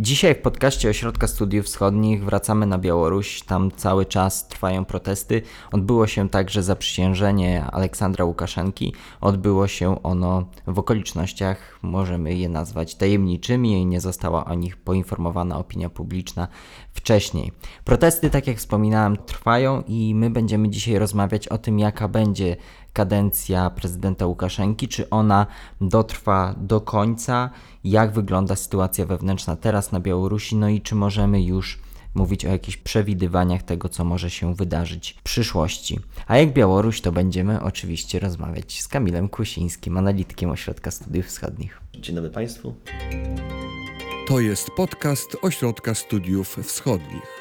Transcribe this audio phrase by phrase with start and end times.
[0.00, 3.42] Dzisiaj w podcaście Ośrodka Studiów Wschodnich wracamy na Białoruś.
[3.42, 5.42] Tam cały czas trwają protesty.
[5.72, 8.94] Odbyło się także zaprzysiężenie Aleksandra Łukaszenki.
[9.20, 15.58] Odbyło się ono w okolicznościach, możemy je nazwać tajemniczymi i nie została o nich poinformowana
[15.58, 16.48] opinia publiczna
[16.92, 17.52] wcześniej.
[17.84, 22.56] Protesty, tak jak wspominałem, trwają i my będziemy dzisiaj rozmawiać o tym, jaka będzie
[22.98, 25.46] kadencja prezydenta Łukaszenki, czy ona
[25.80, 27.50] dotrwa do końca,
[27.84, 31.78] jak wygląda sytuacja wewnętrzna teraz na Białorusi, no i czy możemy już
[32.14, 36.00] mówić o jakichś przewidywaniach tego, co może się wydarzyć w przyszłości.
[36.26, 41.80] A jak Białoruś, to będziemy oczywiście rozmawiać z Kamilem Kusińskim, analitykiem Ośrodka Studiów Wschodnich.
[41.94, 42.74] Dzień dobry Państwu.
[44.28, 47.38] To jest podcast Ośrodka Studiów Wschodnich.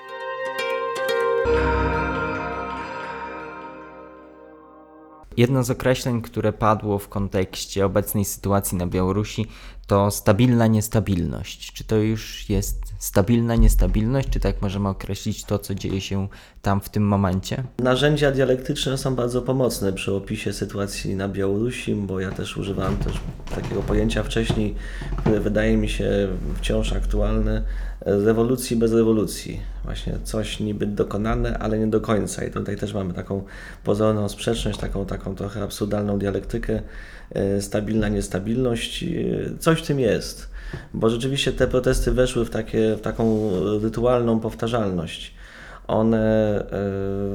[5.38, 9.48] Jedno z określeń, które padło w kontekście obecnej sytuacji na Białorusi,
[9.88, 11.74] to stabilna niestabilność.
[11.74, 16.28] Czy to już jest stabilna niestabilność, czy tak możemy określić to, co dzieje się
[16.62, 17.64] tam w tym momencie?
[17.80, 23.14] Narzędzia dialektyczne są bardzo pomocne przy opisie sytuacji na Białorusi, bo ja też używałem też
[23.56, 24.76] takiego pojęcia wcześniej,
[25.18, 27.64] które wydaje mi się wciąż aktualne,
[28.08, 29.60] rewolucji bez rewolucji.
[29.84, 32.46] Właśnie coś niby dokonane, ale nie do końca.
[32.46, 33.44] I tutaj też mamy taką
[33.84, 36.82] pozorną sprzeczność, taką, taką trochę absurdalną dialektykę,
[37.32, 39.04] e, stabilna niestabilność.
[39.04, 39.08] E,
[39.60, 40.50] coś w tym jest,
[40.94, 45.38] bo rzeczywiście te protesty weszły w, takie, w taką rytualną powtarzalność
[45.88, 46.64] one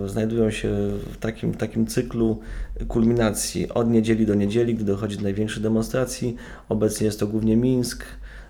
[0.05, 0.69] e, znajdują się
[1.13, 2.41] w takim, takim cyklu
[2.89, 6.37] kulminacji od niedzieli do niedzieli, gdy dochodzi do największych demonstracji.
[6.69, 8.05] Obecnie jest to głównie Mińsk,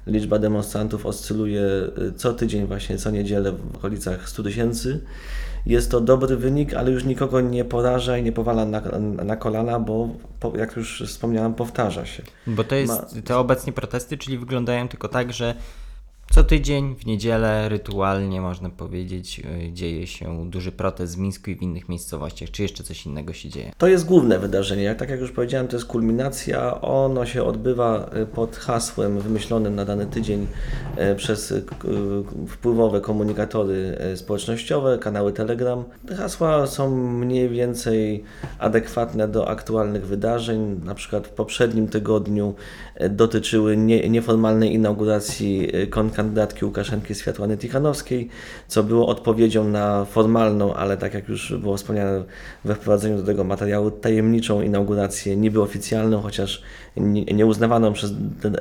[0.06, 1.62] Liczba demonstrantów oscyluje
[1.98, 5.00] y, co tydzień, właśnie co niedzielę w okolicach 100 tysięcy.
[5.67, 8.81] Jest to dobry wynik, ale już nikogo nie poraża i nie powala na,
[9.25, 10.09] na kolana, bo
[10.56, 12.22] jak już wspomniałem, powtarza się.
[12.47, 13.22] Bo to jest, Ma...
[13.22, 15.55] te obecnie protesty, czyli wyglądają tylko tak, że
[16.34, 21.56] co tydzień w niedzielę rytualnie można powiedzieć y, dzieje się duży protest w Mińsku i
[21.56, 22.50] w innych miejscowościach.
[22.50, 23.72] Czy jeszcze coś innego się dzieje?
[23.78, 24.94] To jest główne wydarzenie.
[24.94, 26.81] Tak jak już powiedziałem, to jest kulminacja.
[26.81, 30.47] Ono się odbywa y, pod hasłem wymyślonym na dany tydzień
[31.12, 31.54] y, przez
[32.49, 35.84] wpływowe komunikatory społecznościowe, kanały Telegram.
[36.06, 38.25] Te hasła są mniej więcej
[38.59, 40.81] adekwatne do aktualnych wydarzeń.
[40.84, 42.54] Na przykład w poprzednim tygodniu
[43.10, 48.28] dotyczyły nie, nieformalnej inauguracji konka kandydatki Łukaszenki Światłany Tichanowskiej,
[48.69, 52.25] co było odpowiedzią na formalną, ale tak jak już było wspomniane
[52.65, 56.62] we wprowadzeniu do tego materiału, tajemniczą inaugurację, niby oficjalną, chociaż
[56.97, 58.12] nieuznawaną przez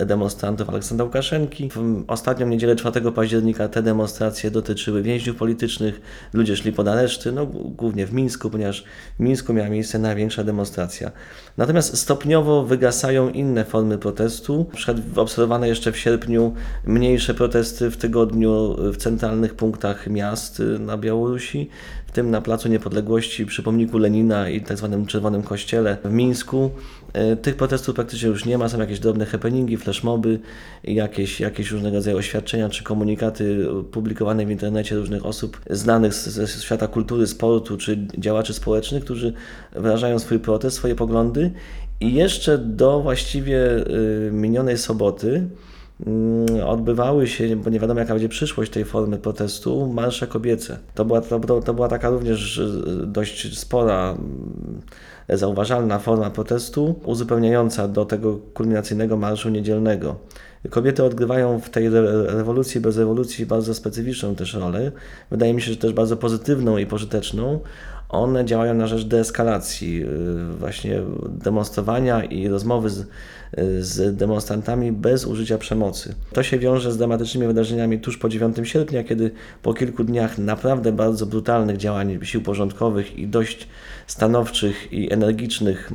[0.08, 1.69] demonstrantów Aleksandra Łukaszenki.
[1.69, 6.02] W ostatnią niedzielę 4 października te demonstracje dotyczyły więźniów politycznych,
[6.34, 8.84] ludzie szli pod areszty, no, głównie w Mińsku, ponieważ
[9.20, 11.12] w Mińsku miała miejsce największa demonstracja.
[11.58, 14.66] Natomiast stopniowo wygasają inne formy protestu,
[15.16, 16.53] obserwowane jeszcze w sierpniu
[16.86, 21.70] mniejsze protesty w tygodniu w centralnych punktach miast y, na Białorusi,
[22.08, 24.90] w tym na Placu Niepodległości przy pomniku Lenina i tzw.
[24.91, 26.72] Tak Czerwonym Kościele w Mińsku.
[27.34, 30.40] Y, tych protestów praktycznie już nie ma, są jakieś drobne happeningi, flashmoby,
[30.84, 36.88] jakieś, jakieś różnego rodzaju oświadczenia czy komunikaty publikowane w internecie różnych osób znanych ze świata
[36.88, 39.34] kultury, sportu czy działaczy społecznych, którzy
[39.76, 41.52] wyrażają swój protest, swoje poglądy.
[42.00, 43.88] I jeszcze do właściwie
[44.28, 45.48] y, minionej soboty
[46.66, 50.78] odbywały się, bo nie wiadomo jaka będzie przyszłość tej formy protestu, marsze kobiece.
[50.96, 52.62] To była, to, to była taka również
[53.06, 54.82] dość spora, mm,
[55.30, 60.16] zauważalna forma protestu, uzupełniająca do tego kulminacyjnego marszu niedzielnego.
[60.70, 61.90] Kobiety odgrywają w tej
[62.26, 64.92] rewolucji bez rewolucji bardzo specyficzną też rolę.
[65.32, 67.60] Wydaje mi się, że też bardzo pozytywną i pożyteczną.
[68.10, 73.08] One działają na rzecz deeskalacji, y, właśnie demonstrowania i rozmowy z,
[73.80, 76.16] z demonstrantami bez użycia przemocy.
[76.34, 79.32] To się wiąże z dramatycznymi wydarzeniami tuż po 9 sierpnia, kiedy
[79.62, 83.68] po kilku dniach naprawdę bardzo brutalnych działań sił porządkowych i dość
[84.08, 85.92] stanowczych i energicznych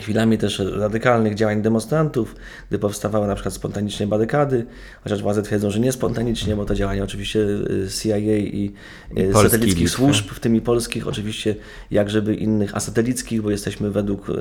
[0.00, 2.36] chwilami też radykalnych działań demonstrantów,
[2.68, 4.66] gdy powstawały na przykład spontanicznie barykady,
[5.04, 8.72] chociaż władze twierdzą, że nie spontanicznie, bo to działania oczywiście y, CIA i,
[9.18, 11.56] y, I satelickich służb, w tym i polskich, oczywiście
[11.90, 14.34] jak żeby innych asatelickich, bo jesteśmy według y,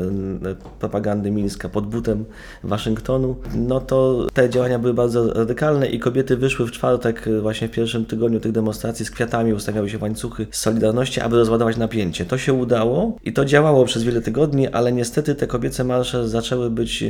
[0.80, 2.26] propagandy Mińska pod butem
[2.64, 7.72] Waszyngtonu, no to te działania były bardzo radykalne i kobiety wyszły w czwartek właśnie w
[7.72, 12.26] pierwszym tygodniu tych demonstracji z kwiatami, ustawiały się łańcuchy z Solidarności, aby rozładować napięcie.
[12.26, 16.70] To się udało i to działało przez wiele tygodni, ale niestety te kobiece marsze zaczęły
[16.70, 17.04] być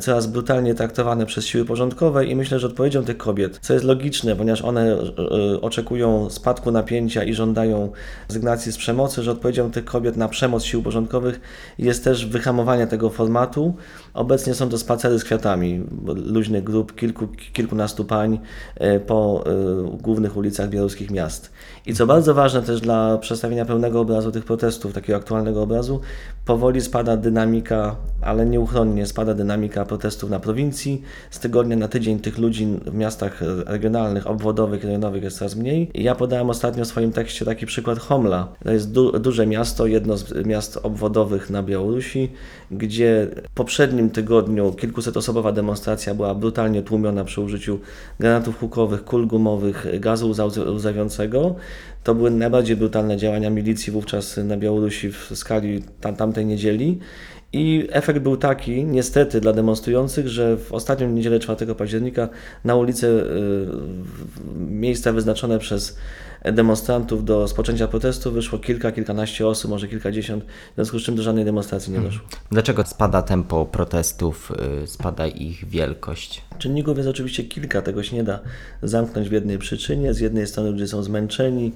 [0.00, 4.36] coraz brutalnie traktowane przez siły porządkowe i myślę, że odpowiedzią tych kobiet, co jest logiczne,
[4.36, 7.92] ponieważ one e, oczekują spadku napięcia i żądają
[8.28, 11.40] rezygnacji z przemocy, że odpowiedzią tych kobiet na przemoc sił porządkowych
[11.78, 13.74] jest też wyhamowanie tego formatu.
[14.14, 18.38] Obecnie są to spacery z kwiatami, luźnych grup, kilku, kilkunastu pań
[18.74, 21.52] e, po e, głównych ulicach białoruskich miast.
[21.86, 26.00] I co bardzo ważne też dla przedstawienia pełnego obrazu tych protestów, takiego aktualnego obrazu,
[26.44, 31.02] powoli spada dynamika, ale nieuchronnie spada dynamika protestów na prowincji.
[31.30, 35.90] Z tygodnia na tydzień tych ludzi w miastach regionalnych, obwodowych, rejonowych jest coraz mniej.
[35.94, 38.48] I ja podałem ostatnio w swoim tekście taki przykład Homla.
[38.64, 42.32] To jest du duże miasto, jedno z miast obwodowych na Białorusi,
[42.70, 43.54] gdzie w
[44.00, 47.78] poprzednim tygodniu kilkusetosobowa demonstracja była brutalnie tłumiona przy użyciu
[48.20, 50.34] granatów hukowych, kul gumowych, gazu
[50.74, 51.54] łzawiącego.
[52.04, 56.98] To były najbardziej brutalne działania milicji wówczas na Białorusi w skali tam, tamtej niedzieli.
[57.52, 62.28] I efekt był taki, niestety, dla demonstrujących, że w ostatnią niedzielę 4 października
[62.64, 63.66] na ulice, y,
[64.56, 65.96] miejsca wyznaczone przez
[66.44, 71.22] demonstrantów do rozpoczęcia protestu wyszło kilka, kilkanaście osób, może kilkadziesiąt, w związku z czym do
[71.22, 72.28] żadnej demonstracji nie doszło.
[72.50, 74.52] Dlaczego spada tempo protestów,
[74.82, 76.42] y, spada ich wielkość?
[76.58, 78.40] Czynników jest oczywiście kilka, tego się nie da
[78.82, 80.14] zamknąć w jednej przyczynie.
[80.14, 81.72] Z jednej strony ludzie są zmęczeni,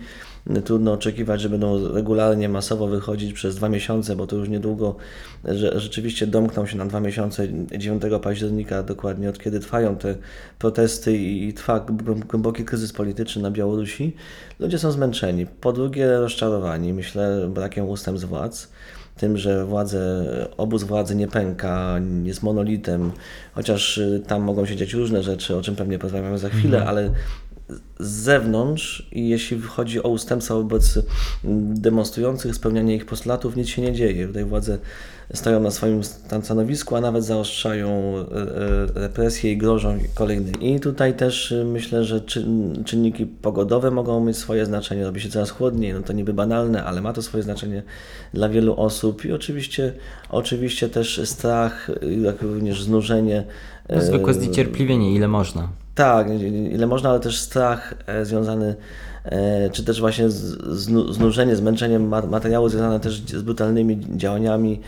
[0.65, 4.97] trudno oczekiwać, że będą regularnie, masowo wychodzić przez dwa miesiące, bo to już niedługo
[5.45, 7.49] że rzeczywiście domkną się na dwa miesiące
[7.79, 10.15] 9 października, dokładnie od kiedy trwają te
[10.59, 11.87] protesty i trwa
[12.29, 14.17] głęboki kryzys polityczny na Białorusi.
[14.61, 15.47] Ludzie są zmęczeni.
[15.47, 18.69] Po drugie, rozczarowani, myślę, brakiem ustęp z władz
[19.17, 20.25] tym, że władze,
[20.57, 23.13] obóz władzy nie pęka, jest monolitem,
[23.55, 26.89] chociaż tam mogą się dziać różne rzeczy, o czym pewnie porozmawiamy za chwilę, mhm.
[26.89, 27.11] ale
[27.99, 30.99] z zewnątrz i jeśli chodzi o ustępstwa wobec
[31.75, 34.27] demonstrujących, spełnianie ich postulatów, nic się nie dzieje.
[34.27, 34.79] Tutaj władze
[35.35, 36.05] stoją na swoim
[36.43, 40.75] stanowisku, a nawet zaostrzają e, e, represje i grożą kolejnymi.
[40.75, 42.21] I tutaj też e, myślę, że
[42.85, 45.05] czynniki pogodowe mogą mieć swoje znaczenie.
[45.05, 47.83] Robi się coraz chłodniej, no to niby banalne, ale ma to swoje znaczenie
[48.35, 49.25] dla wielu osób.
[49.25, 49.93] I oczywiście,
[50.31, 51.91] oczywiście też strach,
[52.23, 53.45] jak również znużenie.
[53.99, 55.84] Zwykłe zniecierpliwienie, ile można.
[55.95, 56.29] Tak,
[56.71, 58.77] ile można, ale też strach związany
[59.25, 60.31] E, czy też właśnie
[61.11, 64.81] znużenie, zmęczenie materiału związane też z brutalnymi działaniami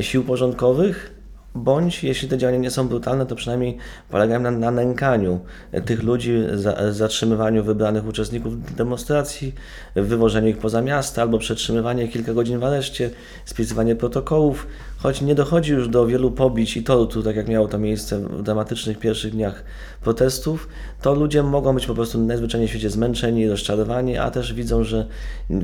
[0.00, 1.13] sił porządkowych,
[1.54, 3.76] bądź jeśli te działania nie są brutalne, to przynajmniej
[4.10, 5.40] polegają na, na nękaniu
[5.84, 9.54] tych ludzi, za, zatrzymywaniu wybranych uczestników demonstracji,
[9.94, 13.10] wywożeniu ich poza miasta albo przetrzymywanie kilka godzin w areszcie,
[13.44, 14.66] spisywanie protokołów,
[14.98, 18.42] choć nie dochodzi już do wielu pobić i tortu, tak jak miało to miejsce w
[18.42, 19.64] dramatycznych pierwszych dniach
[20.02, 20.68] protestów,
[21.02, 25.06] to ludzie mogą być po prostu najzwyczajniej w świecie zmęczeni, rozczarowani, a też widzą, że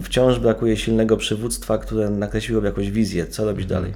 [0.02, 3.94] wciąż brakuje silnego przywództwa, które nakreśliłoby jakąś wizję, co robić dalej.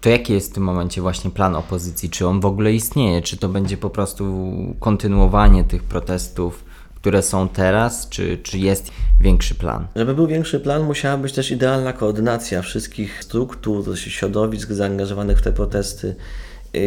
[0.00, 2.10] To jaki jest w tym momencie właśnie plan opozycji?
[2.10, 3.22] Czy on w ogóle istnieje?
[3.22, 6.64] Czy to będzie po prostu kontynuowanie tych protestów,
[6.94, 8.90] które są teraz, czy, czy jest
[9.20, 9.86] większy plan?
[9.96, 15.52] Żeby był większy plan, musiała być też idealna koordynacja wszystkich struktur, środowisk zaangażowanych w te
[15.52, 16.16] protesty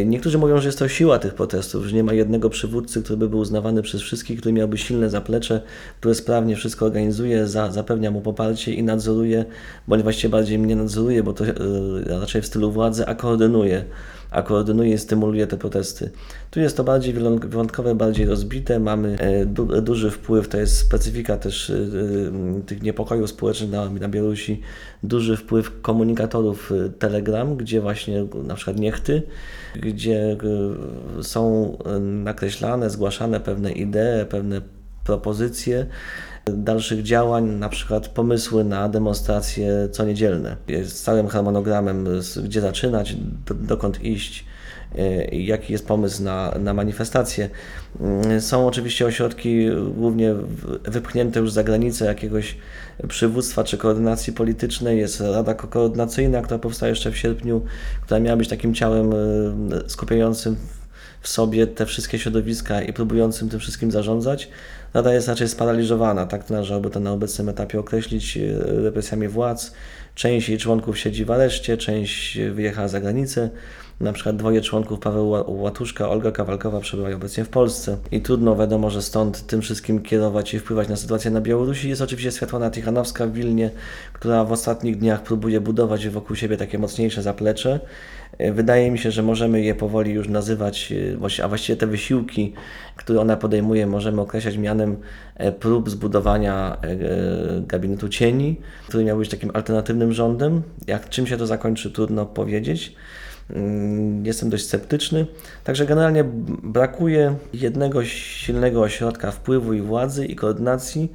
[0.06, 3.30] niektórzy mówią, że jest to siła tych protestów, że nie ma jednego przywódcy, który by
[3.30, 5.62] był uznawany przez wszystkich, który miałby silne zaplecze,
[6.00, 9.45] które sprawnie wszystko organizuje, za, zapewnia mu poparcie i nadzoruje,
[9.88, 11.54] bądź właściwie bardziej nie nadzoruje, bo to yy,
[12.07, 13.86] raczej w stylu władzy, a koordynuje
[14.31, 16.10] a koordynuje i stymuluje te protesty.
[16.51, 21.38] Tu jest to bardziej wyjątkowe, bardziej rozbite, mamy e, du duży wpływ, to jest specyfika
[21.38, 24.62] też e, e, tych niepokojów społecznych na, na Białorusi,
[25.04, 29.22] duży wpływ komunikatorów Telegram, gdzie właśnie na przykład niechty,
[29.75, 30.38] gdzie
[31.22, 34.62] są nakreślane, zgłaszane pewne idee, pewne
[35.06, 35.86] propozycje,
[36.45, 40.57] dalszych działań, na przykład pomysły na demonstracje co niedzielne.
[40.83, 42.07] Z całym harmonogramem,
[42.43, 44.45] gdzie zaczynać, do, dokąd iść,
[44.98, 47.50] e, jaki jest pomysł na, na manifestacje.
[48.00, 50.36] Mm, są oczywiście ośrodki głównie
[50.83, 52.57] wypchnięte już za granicę jakiegoś
[53.07, 55.00] przywództwa czy koordynacji politycznej.
[55.00, 57.62] Jest Rada Koordynacyjna, która powstała jeszcze w sierpniu,
[58.01, 59.15] która miała być takim ciałem e,
[59.89, 60.55] skupiającym
[61.21, 64.50] w sobie te wszystkie środowiska i próbującym tym wszystkim zarządzać.
[64.93, 69.74] Rada jest raczej sparaliżowana, tak należałoby to na obecnym etapie określić e, represjami władz.
[70.15, 73.50] Część jej członków siedzi w areszcie, część wyjechała za granicę.
[74.00, 77.98] Na przykład dwoje członków, Paweł Łatuszka, Olga Kawalkowa przebywają obecnie w Polsce.
[78.12, 81.89] I trudno wiadomo, że stąd tym wszystkim kierować i wpływać na sytuację na Białorusi.
[81.89, 83.69] Jest oczywiście Światłana Tichanowska w Wilnie,
[84.13, 87.79] która w ostatnich dniach próbuje budować wokół siebie takie mocniejsze zaplecze.
[88.38, 90.93] E, wydaje mi się, że możemy je powoli już nazywać,
[91.39, 92.53] e, a właściwie te wysiłki,
[92.95, 94.97] które ona podejmuje, możemy określać mianem
[95.35, 96.77] e, prób zbudowania
[97.67, 98.55] gabinetu cieni,
[98.88, 100.61] który miał być takim alternatywnym rządem.
[100.88, 102.95] Jak czym się to zakończy, trudno powiedzieć.
[103.50, 105.25] mm, jestem dość sceptyczny.
[105.63, 106.23] Także generalnie
[106.63, 111.11] brakuje jednego silnego ośrodka wpływu i władzy i koordynacji,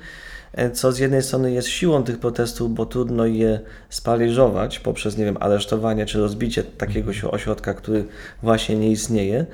[0.73, 3.61] co z jednej strony jest siłą tych protestów, bo trudno je
[3.91, 8.05] spaliżować poprzez, nie wiem, aresztowanie czy rozbicie takiego ośrodka, który
[8.43, 9.47] właśnie nie istnieje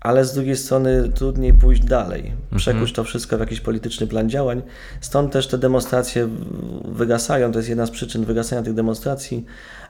[0.00, 4.62] ale z drugiej strony trudniej pójść dalej, przekuć to wszystko w jakiś polityczny plan działań.
[5.00, 6.28] Stąd też te demonstracje
[6.84, 9.44] wygasają, to jest jedna z przyczyn wygasania tych demonstracji,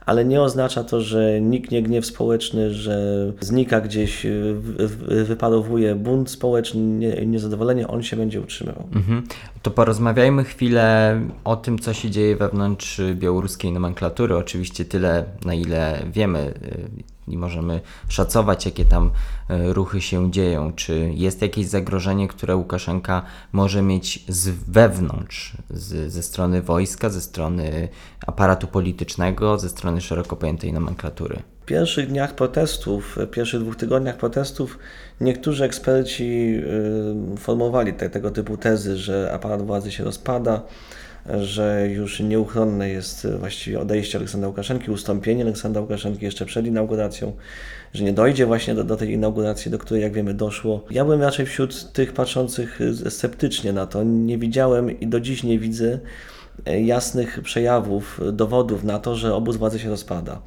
[0.08, 4.26] ale nie oznacza to, że niknie gniew społeczny, że znika gdzieś,
[5.26, 6.80] wyparowuje bunt społeczny,
[7.26, 8.88] niezadowolenie, on się będzie utrzymywał.
[8.94, 9.22] Mhm.
[9.62, 14.36] To porozmawiajmy chwilę o tym, co się dzieje wewnątrz białoruskiej nomenklatury.
[14.36, 16.54] Oczywiście tyle, na ile wiemy
[17.30, 19.10] i możemy szacować, jakie tam
[19.48, 20.72] e, ruchy się dzieją.
[20.72, 27.20] Czy jest jakieś zagrożenie, które Łukaszenka może mieć z wewnątrz, z, ze strony wojska, ze
[27.20, 27.88] strony
[28.26, 31.42] aparatu politycznego, ze strony szeroko pojętej nomenklatury?
[31.62, 34.78] W pierwszych dniach protestów, w pierwszych dwóch tygodniach protestów,
[35.20, 36.54] niektórzy eksperci
[37.34, 40.62] y, formowali te, tego typu tezy, że aparat władzy się rozpada,
[41.40, 47.32] że już nieuchronne jest właściwie odejście Aleksandra Łukaszenki, ustąpienie Aleksandra Łukaszenki jeszcze przed inauguracją,
[47.94, 50.84] że nie dojdzie właśnie do, do tej inauguracji, do której, jak wiemy, doszło.
[50.90, 54.04] Ja byłem raczej wśród tych patrzących sceptycznie na to.
[54.04, 55.98] Nie widziałem i do dziś nie widzę
[56.84, 60.40] jasnych przejawów, dowodów na to, że obóz władzy się rozpada.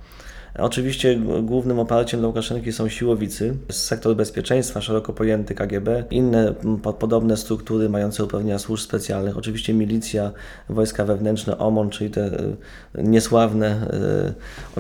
[0.60, 6.53] Oczywiście głównym oparciem dla Łukaszenki są siłowicy, sektor bezpieczeństwa, szeroko pojęty KGB, inne
[7.00, 10.31] podobne struktury mające uprawnienia służb specjalnych, oczywiście milicja,
[10.70, 13.88] wojska wewnętrzne, OMON, czyli te e, niesławne,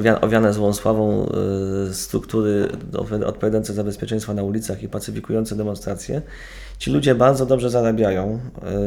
[0.05, 1.25] e, owiane złą sławą
[1.89, 2.67] e, struktury
[3.25, 6.21] odpowiadające za bezpieczeństwo na ulicach i pacyfikujące demonstracje.
[6.77, 8.39] Ci ludzie bardzo dobrze zarabiają.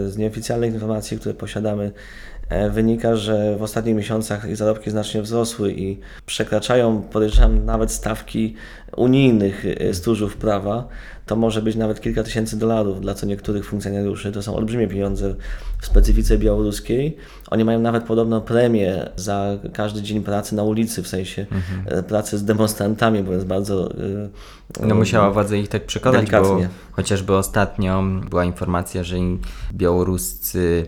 [0.07, 1.93] Z nieoficjalnych informacji, które posiadamy,
[2.71, 8.55] wynika, że w ostatnich miesiącach ich zarobki znacznie wzrosły i przekraczają, podejrzewam, nawet stawki
[8.97, 10.89] unijnych e, stróżów prawa.
[11.27, 14.33] To może być nawet kilka tysięcy dolarów dla co niektórych funkcjonariuszy.
[14.33, 15.35] To są olbrzymie pieniądze
[15.81, 17.17] w specyfice białoruskiej.
[17.51, 21.99] Oni mają nawet podobną premię za każdy dzień pracy na ulicy, w sensie mhm.
[21.99, 23.91] E, pracy z demonstrantami, bo jest bardzo.
[24.81, 26.69] No musiała władza ich tak przekonać, delikatnie.
[26.69, 29.17] bo chociażby ostatnio była informacja, że
[29.73, 30.87] białoruscy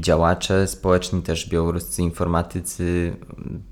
[0.00, 3.16] działacze społeczni, też białoruscy informatycy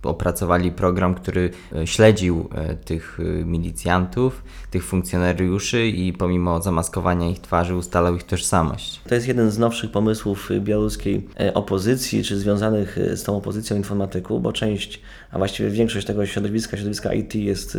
[0.03, 7.41] opracowali program, który e, śledził e, tych e, milicjantów, tych funkcjonariuszy i pomimo zamaskowania ich
[7.41, 9.01] twarzy ustalał ich tożsamość.
[9.09, 14.53] To jest jeden z nowszych pomysłów białoruskiej opozycji, czy związanych z tą opozycją informatyków, bo
[14.53, 17.79] część, a właściwie większość tego środowiska, środowiska IT jest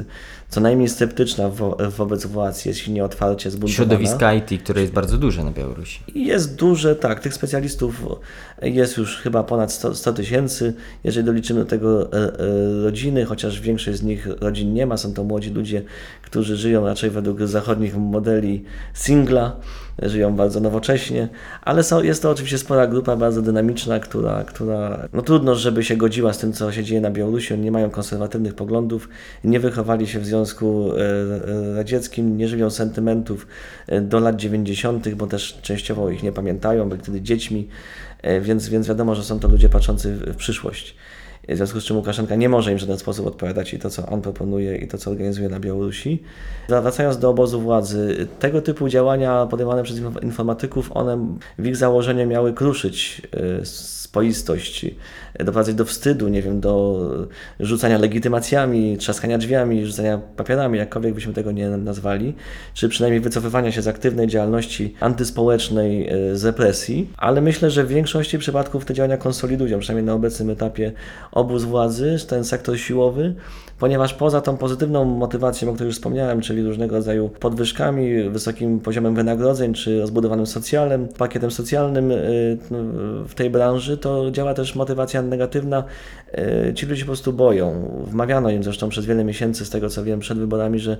[0.49, 3.75] co najmniej sceptyczna wo wobec władz, jest silnie otwarcie zbuntowana.
[3.75, 6.03] Środowiska IT, które jest bardzo duże na Białorusi.
[6.15, 8.05] Jest duże, tak, tych specjalistów
[8.61, 10.73] jest już chyba ponad 100 tysięcy.
[11.03, 12.31] Jeżeli doliczymy do tego e, e,
[12.83, 15.81] rodziny, chociaż większość z nich rodzin nie ma, są to młodzi ludzie,
[16.21, 19.55] którzy żyją raczej według zachodnich modeli singla,
[20.01, 21.29] żyją bardzo nowocześnie,
[21.61, 25.95] ale są, jest to oczywiście spora grupa, bardzo dynamiczna, która, która no trudno, żeby się
[25.95, 27.53] godziła z tym, co się dzieje na Białorusi.
[27.53, 29.09] Oni nie mają konserwatywnych poglądów,
[29.43, 33.47] nie wychowali się w Związku e, Radzieckim, nie żywią sentymentów
[34.01, 37.67] do lat 90., bo też częściowo ich nie pamiętają, byli wtedy dziećmi.
[38.21, 40.95] E, więc, więc wiadomo, że są to ludzie patrzący w przyszłość.
[41.49, 44.05] W związku z czym Łukaszenka nie może im w żaden sposób odpowiadać i to, co
[44.05, 46.23] on proponuje, i to, co organizuje na Białorusi.
[46.69, 52.53] Wracając do obozu władzy, tego typu działania podejmowane przez informatyków, one w ich założeniu miały
[52.53, 53.21] kruszyć
[54.17, 54.85] spoistość,
[55.39, 57.01] doprowadzać do wstydu, nie wiem, do
[57.59, 62.33] rzucania legitymacjami, trzaskania drzwiami, rzucania papierami, jakkolwiek byśmy tego nie nazwali,
[62.73, 67.87] czy przynajmniej wycofywania się z aktywnej działalności antyspołecznej e, z represji, ale myślę, że w
[67.87, 70.91] większości przypadków te działania konsolidują, przynajmniej na obecnym etapie
[71.31, 73.35] obóz władzy, ten sektor siłowy,
[73.79, 79.15] ponieważ poza tą pozytywną motywacją, o której już wspomniałem, czyli różnego rodzaju podwyżkami, wysokim poziomem
[79.15, 82.57] wynagrodzeń, czy rozbudowanym socjalem, pakietem socjalnym y,
[83.27, 85.83] w tej branży, to działa też motywacja negatywna.
[86.69, 87.91] Y, ci ludzie po prostu boją.
[88.07, 90.97] Wmawiano im zresztą przez wiele miesięcy, z tego co wiem, przed wyborami, że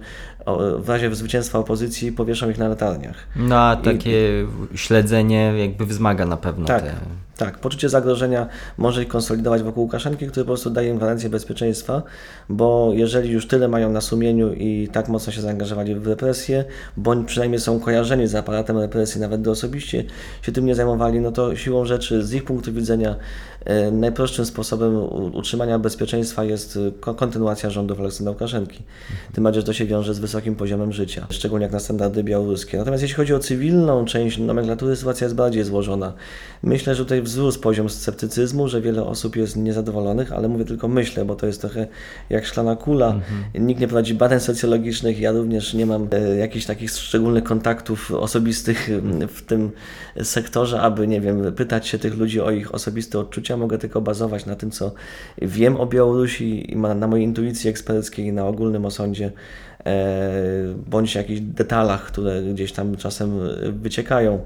[0.79, 3.15] w razie zwycięstwa opozycji powieszą ich na latarniach.
[3.35, 4.77] No a takie I...
[4.77, 6.83] śledzenie jakby wzmaga na pewno tak.
[6.83, 6.93] te
[7.37, 12.03] tak, poczucie zagrożenia może ich konsolidować wokół Łukaszenki, który po prostu daje im gwarancję bezpieczeństwa,
[12.49, 16.65] bo jeżeli już tyle mają na sumieniu i tak mocno się zaangażowali w represję,
[16.97, 20.03] bądź przynajmniej są kojarzeni z aparatem represji, nawet do osobiście
[20.41, 23.15] się tym nie zajmowali, no to siłą rzeczy z ich punktu widzenia
[23.91, 24.95] najprostszym sposobem
[25.33, 28.83] utrzymania bezpieczeństwa jest e, kontynuacja rządów Aleksandra Łukaszenki.
[29.33, 32.77] Tym bardziej, że to się wiąże z wysokim poziomem życia, szczególnie jak na standardy białoruskie.
[32.77, 36.13] Natomiast jeśli chodzi o cywilną część nomenklatury, sytuacja jest bardziej złożona.
[36.63, 41.25] Myślę, że tutaj wzrósł poziom sceptycyzmu, że wiele osób jest niezadowolonych, ale mówię tylko myślę,
[41.25, 41.87] bo to jest trochę
[42.29, 43.19] jak szklana kula.
[43.59, 48.89] Nikt nie prowadzi badań socjologicznych, ja również nie mam e, jakichś takich szczególnych kontaktów osobistych
[49.27, 49.71] w tym
[50.23, 53.56] sektorze, aby, nie wiem, pytać się tych ludzi o ich osobiste odczucia.
[53.57, 54.91] Mogę tylko bazować na tym, co
[55.41, 59.31] wiem o Białorusi i na mojej intuicji eksperckiej, na ogólnym osądzie,
[59.85, 60.41] e,
[60.87, 63.39] bądź jakichś detalach, które gdzieś tam czasem
[63.81, 64.41] wyciekają.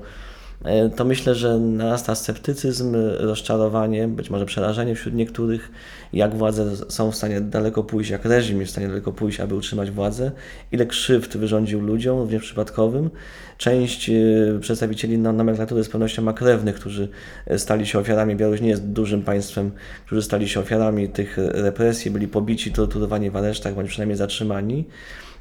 [0.65, 5.72] E, To myślę, że narasta sceptycyzm, rozczarowanie, być może przerażenie wśród niektórych,
[6.13, 9.56] jak władze są w stanie daleko pójść, jak reżim jest w stanie daleko pójść, aby
[9.56, 10.32] utrzymać władzę,
[10.72, 13.10] ile krzywd wyrządził ludziom, również przypadkowym.
[13.58, 14.13] Część e,
[14.62, 17.08] przedstawicieli no- nomenklatury z pewnością ma krewnych, którzy
[17.48, 18.36] e, stali się ofiarami.
[18.36, 19.72] Białoruś nie jest dużym państwem,
[20.06, 24.86] którzy stali się ofiarami tych represji, byli pobici, torturowani w aresztach, bądź przynajmniej zatrzymani.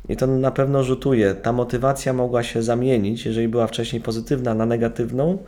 [0.09, 1.35] I to na pewno rzutuje.
[1.35, 5.39] Ta motywacja mogła się zamienić, jeżeli była wcześniej pozytywna, na negatywną,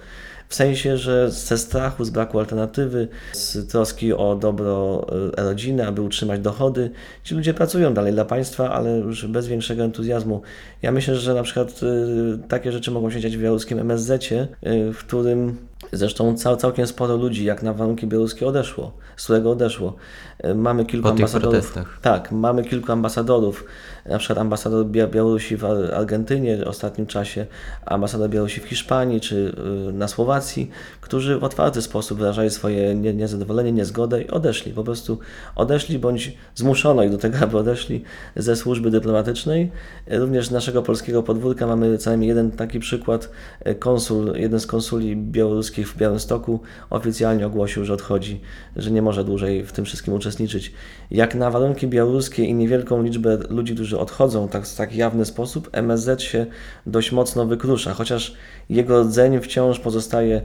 [0.53, 5.07] w sensie, że ze strachu, z braku alternatywy, z troski o dobro
[5.39, 6.91] e, rodziny, aby utrzymać dochody,
[7.25, 10.43] ci ludzie pracują dalej dla państwa, ale już bez większego entuzjazmu.
[10.83, 14.93] Ja myślę, że na przykład e, takie rzeczy mogą się dziać w białoruskim MSZ-cie, e,
[14.93, 15.57] w którym
[15.93, 19.95] zresztą cał, całkiem sporo ludzi, jak na warunki białoruskie, odeszło, z którego odeszło.
[20.39, 21.55] E, Mamy kilku Po ambasadorów.
[22.03, 23.65] Tak, mamy kilku ambasadorów,
[24.07, 27.47] na przykład ambasador Bia- Białorusi w Ar- Argentynie w ostatnim czasie,
[27.87, 29.55] ambasador Białorusi w Hiszpanii czy
[29.89, 30.71] y, na Słowacji,
[31.01, 34.73] którzy w otwarty sposób wyrażali swoje nie- niezadowolenie, niezgodę i odeszli.
[34.73, 35.19] Po prostu
[35.57, 38.05] odeszli bądź zmuszono ich do tego, aby odeszli
[38.37, 39.71] ze służby dyplomatycznej.
[40.11, 43.31] Również z naszego polskiego podwórka mamy co najmniej jeden taki przykład.
[43.79, 46.61] Konsul, jeden z konsuli białoruskich w Białymstoku
[46.91, 48.41] oficjalnie ogłosił, że odchodzi,
[48.77, 50.73] że nie może dłużej w tym wszystkim uczestniczyć.
[51.11, 55.69] Jak na warunki białoruskie i niewielką liczbę ludzi, którzy odchodzą tak, w tak jawny sposób,
[55.73, 56.47] MSZ się
[56.87, 58.35] dość mocno wykrusza, chociaż
[58.71, 60.43] jego rdzeń wciąż pozostaje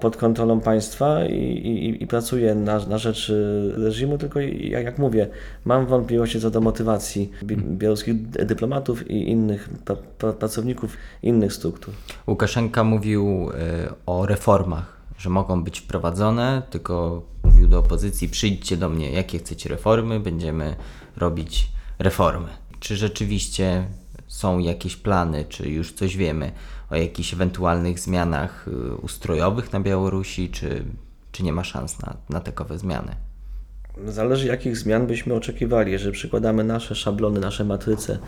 [0.00, 4.98] pod kontrolą państwa i, i, i pracuje na, na rzecz y, reżimu, tylko jak, jak
[4.98, 5.28] mówię,
[5.64, 11.94] mam wątpliwości co do motywacji bi- białoruskich dyplomatów i innych pra, pra, pracowników innych struktur.
[12.26, 13.54] Łukaszenka mówił y,
[14.06, 19.68] o reformach, że mogą być wprowadzone, tylko mówił do opozycji: przyjdźcie do mnie, jakie chcecie
[19.68, 20.76] reformy, będziemy
[21.16, 21.68] robić
[21.98, 22.48] reformy.
[22.80, 23.84] Czy rzeczywiście
[24.30, 26.52] są jakieś plany, czy już coś wiemy
[26.90, 30.84] o jakichś ewentualnych zmianach y, ustrojowych na Białorusi, czy,
[31.32, 33.16] czy nie ma szans na, na takowe zmiany?
[34.06, 35.92] Zależy jakich zmian byśmy oczekiwali.
[35.92, 38.18] Jeżeli przykładamy nasze szablony, nasze matryce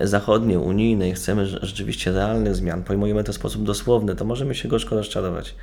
[0.00, 4.54] zachodnie, unijne i chcemy rze- rzeczywiście realnych zmian, pojmujemy to w sposób dosłowny, to możemy
[4.54, 5.54] się gorzko rozczarować.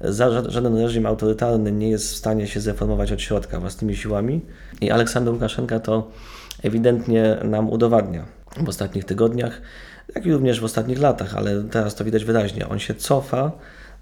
[0.00, 4.40] Za, ża- żaden reżim autorytarny nie jest w stanie się zreformować od środka własnymi siłami
[4.80, 6.10] i Aleksander Łukaszenka to
[6.62, 9.60] ewidentnie nam udowadnia w ostatnich tygodniach,
[10.14, 12.68] jak i również w ostatnich latach, ale teraz to widać wyraźnie.
[12.68, 13.52] On się cofa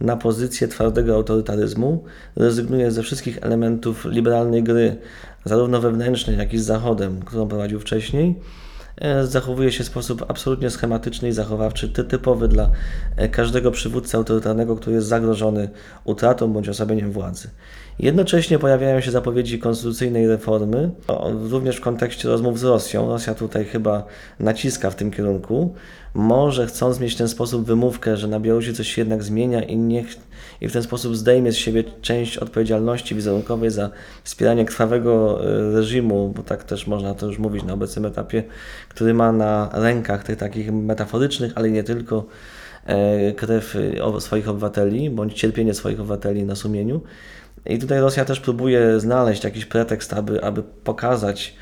[0.00, 2.04] na pozycję twardego autorytaryzmu,
[2.36, 4.96] rezygnuje ze wszystkich elementów liberalnej gry,
[5.44, 8.38] zarówno wewnętrznej, jak i z Zachodem, którą prowadził wcześniej.
[8.96, 12.70] E, Zachowuje się w sposób absolutnie schematyczny i zachowawczy, ty- typowy dla
[13.16, 15.68] e, każdego przywódcy autorytarnego, który jest zagrożony
[16.04, 17.48] utratą bądź osłabieniem władzy.
[18.02, 20.90] Jednocześnie pojawiają się zapowiedzi konstytucyjnej reformy,
[21.50, 23.08] również w kontekście rozmów z Rosją.
[23.08, 24.04] Rosja tutaj chyba
[24.38, 25.74] naciska w tym kierunku.
[26.14, 29.76] Może chcąc mieć w ten sposób wymówkę, że na Białorusi coś się jednak zmienia i,
[29.76, 30.16] nie, ch-
[30.60, 33.90] i w ten sposób zdejmie z siebie część odpowiedzialności wizerunkowej za
[34.24, 38.42] wspieranie krwawego e, reżimu, bo tak też można to już mówić na obecnym etapie,
[38.88, 42.26] który ma na rękach tych takich metaforycznych, ale nie tylko
[42.86, 43.76] e, krew
[44.18, 47.00] swoich obywateli, bądź cierpienie swoich obywateli na sumieniu.
[47.66, 51.55] I tutaj Rosja też próbuje znaleźć jakiś pretekst, aby, aby pokazać,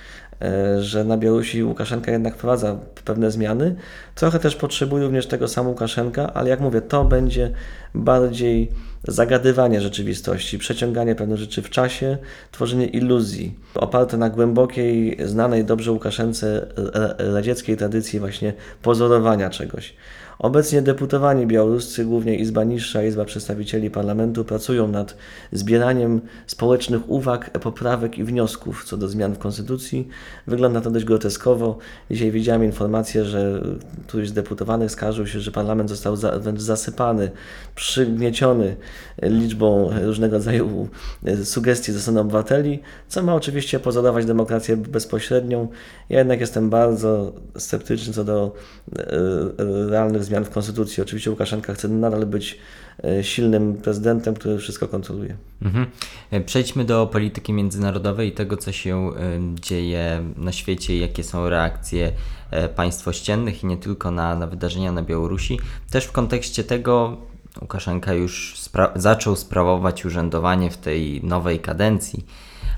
[0.43, 3.77] e, że na Białorusi Łukaszenka jednak wprowadza pewne zmiany.
[4.15, 7.51] Trochę też potrzebuje również tego sam Łukaszenka, ale jak mówię, to będzie
[7.95, 8.73] bardziej
[9.09, 12.19] zagadywanie rzeczywistości, przeciąganie pewnych rzeczy w czasie,
[12.53, 19.95] tworzenie iluzji, oparte na głębokiej, znanej dobrze Łukaszence ra- radzieckiej tradycji właśnie pozorowania czegoś.
[20.39, 25.17] Obecnie deputowani białoruscy, głównie Izba Niższa, Izba Przedstawicieli Parlamentu, pracują nad
[25.53, 30.09] zbieraniem społecznych uwag, poprawek i wniosków co do zmian w Konstytucji.
[30.47, 31.79] Wygląda to dość groteskowo.
[32.11, 33.63] Dzisiaj widziałem informację, że
[34.07, 37.31] któryś z deputowanych skarżył się, że parlament został za, wręcz zasypany,
[37.75, 38.77] przygnieciony
[39.23, 40.89] liczbą różnego rodzaju
[41.25, 45.69] e, sugestii ze strony obywateli, co ma oczywiście pozorować demokrację bezpośrednią.
[46.09, 48.55] Ja jednak jestem bardzo sceptyczny co do
[48.99, 51.03] e, e, realnych zmian w Konstytucji.
[51.03, 52.59] Oczywiście Łukaszenka chce nadal być
[53.05, 55.37] e, silnym prezydentem, który wszystko kontroluje.
[55.63, 55.87] Mhm.
[56.31, 61.49] E, Przejdźmy do polityki międzynarodowej i tego, co się em, dzieje na świecie, jakie są
[61.49, 62.13] reakcje
[62.51, 65.61] e, państw ościennych i nie tylko na, na wydarzenia na Białorusi.
[65.91, 67.17] Też w kontekście tego,
[67.61, 72.27] Łukaszenka już spra- zaczął sprawować urzędowanie w tej nowej kadencji,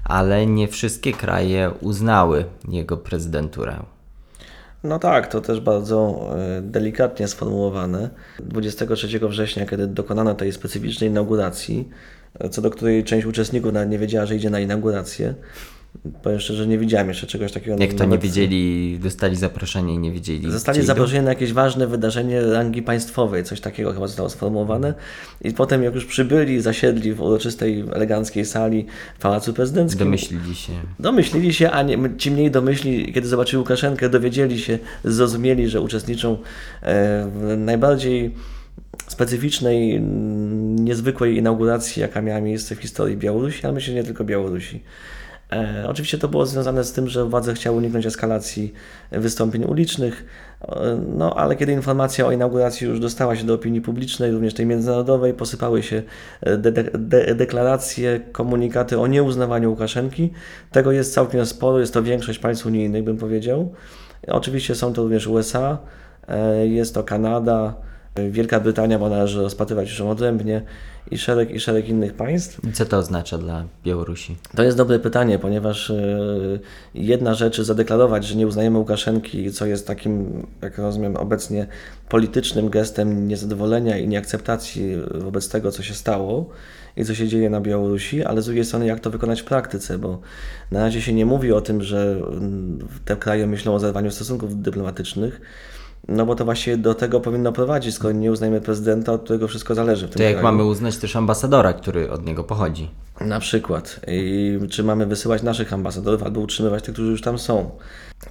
[0.04, 3.82] ale nie wszystkie kraje uznały jego prezydenturę.
[4.84, 8.10] No tak, to też bardzo e, delikatnie sformułowane.
[8.38, 11.88] 23 września, kiedy dokonano tej specyficznej inauguracji,
[12.38, 15.34] e, co do której część uczestników nawet nie wiedziała, że idzie na inaugurację.
[16.22, 17.76] Powiem szczerze, nie widziałem jeszcze czegoś takiego.
[17.78, 20.50] Jak to nie wiedzieli, dostali zaproszenie i nie wiedzieli.
[20.50, 24.94] Zostali zaproszeni na jakieś ważne wydarzenie rangi państwowej, coś takiego chyba zostało sformułowane.
[25.44, 28.86] I potem, jak już przybyli, zasiedli w uroczystej, eleganckiej sali
[29.20, 30.72] Pałacu Prezydenckim, Domyślili się.
[30.98, 36.32] Domyślili się, a nie, ci mniej domyśli, kiedy zobaczyli Łukaszenkę, dowiedzieli się, zrozumieli, że uczestniczą
[36.32, 36.38] e,
[37.34, 38.34] w najbardziej
[39.06, 40.00] specyficznej,
[40.80, 44.80] niezwykłej inauguracji, jaka miała miejsce w historii Białorusi, ale myślę, nie tylko Białorusi.
[45.52, 48.72] E, oczywiście to było związane z tym, że władze chciały uniknąć eskalacji
[49.10, 50.24] wystąpień ulicznych,
[50.62, 54.66] e, no ale kiedy informacja o inauguracji już dostała się do opinii publicznej, również tej
[54.66, 56.02] międzynarodowej, posypały się
[56.40, 60.32] e, de de de deklaracje, komunikaty o nieuznawaniu Łukaszenki.
[60.72, 63.72] Tego jest całkiem sporo, jest to większość państw unijnych, bym powiedział.
[64.28, 65.78] Oczywiście są to również USA,
[66.28, 67.74] e, jest to Kanada,
[68.30, 70.62] Wielka Brytania, bo należy rozpatrywać już odrębnie
[71.10, 72.60] i szereg, i szereg innych państw.
[72.74, 74.36] Co to oznacza dla Białorusi?
[74.56, 75.94] To jest dobre pytanie, ponieważ e,
[76.94, 81.66] jedna rzecz zadeklarować, że nie uznajemy Łukaszenki, co jest takim, jak rozumiem, obecnie
[82.08, 86.50] politycznym gestem niezadowolenia i nieakceptacji wobec tego, co się stało
[86.96, 89.98] i co się dzieje na Białorusi, ale z drugiej strony, jak to wykonać w praktyce,
[89.98, 90.20] bo
[90.70, 94.62] na razie się nie mówi o tym, że mm, te kraje myślą o zerwaniu stosunków
[94.62, 95.40] dyplomatycznych.
[96.10, 99.74] No bo to właśnie do tego powinno prowadzić, skoro nie uznajemy prezydenta, od którego wszystko
[99.74, 100.44] zależy w To jak kraju.
[100.44, 102.90] mamy uznać też ambasadora, który od niego pochodzi?
[103.20, 104.00] Na przykład.
[104.06, 107.70] I czy mamy wysyłać naszych ambasadorów albo utrzymywać tych, którzy już tam są.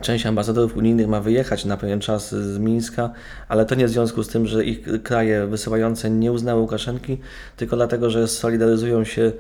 [0.02, 3.10] Część ambasadorów unijnych ma wyjechać na pewien czas z Mińska,
[3.48, 7.18] ale to nie w związku z tym, że ich kraje wysyłające nie uznały Łukaszenki,
[7.58, 9.32] tylko dlatego, że solidaryzują się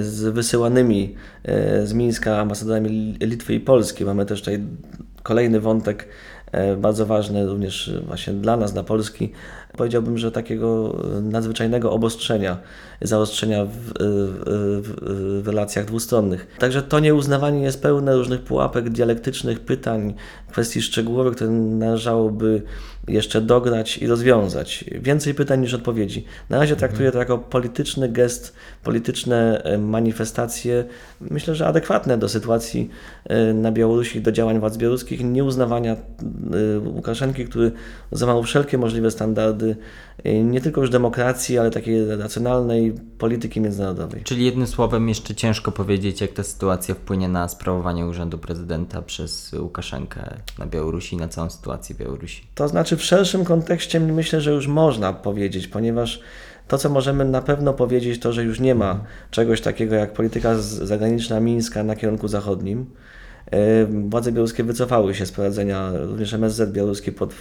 [0.00, 4.04] z wysyłanymi e, z Mińska ambasadorami Litwy i Polski.
[4.04, 4.60] Mamy też tutaj
[5.22, 6.08] kolejny wątek
[6.76, 9.32] bardzo ważny również właśnie dla nas, dla Polski.
[9.78, 12.58] Powiedziałbym, że takiego e, nadzwyczajnego obostrzenia,
[13.02, 13.92] zaostrzenia w, w,
[14.82, 16.46] w, w relacjach dwustronnych.
[16.58, 20.14] Także to nieuznawanie jest pełne różnych pułapek dialektycznych, pytań,
[20.50, 22.62] kwestii szczegółowych, które należałoby
[23.08, 24.84] jeszcze dograć i rozwiązać.
[24.92, 26.24] Więcej pytań niż odpowiedzi.
[26.50, 30.84] Na razie traktuję to jako polityczny gest, polityczne e, manifestacje,
[31.20, 32.90] myślę, że adekwatne do sytuacji
[33.24, 37.72] e, na Białorusi, do działań władz białoruskich, nieuznawania e, Łukaszenki, który
[38.12, 39.67] złamał wszelkie możliwe standardy
[40.24, 44.22] e, nie tylko już demokracji, ale takiej racjonalnej polityki międzynarodowej.
[44.24, 49.52] Czyli jednym słowem jeszcze ciężko powiedzieć, jak ta sytuacja wpłynie na sprawowanie urzędu prezydenta przez
[49.52, 52.46] Łukaszenkę na Białorusi i na całą sytuację Białorusi.
[52.54, 56.20] To znaczy w szerszym kontekście myślę, że już można powiedzieć, ponieważ
[56.68, 60.58] to, co możemy na pewno powiedzieć, to, że już nie ma czegoś takiego jak polityka
[60.58, 62.86] zagraniczna Mińska na kierunku zachodnim.
[63.50, 67.34] E, Władze białoruskie wycofały się z prowadzenia, również MSZ białoruski pod